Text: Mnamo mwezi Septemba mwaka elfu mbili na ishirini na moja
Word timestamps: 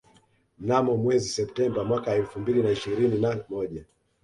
Mnamo 0.59 0.97
mwezi 0.97 1.29
Septemba 1.29 1.83
mwaka 1.83 2.15
elfu 2.15 2.39
mbili 2.39 2.63
na 2.63 2.71
ishirini 2.71 3.21
na 3.21 3.39
moja 3.49 3.85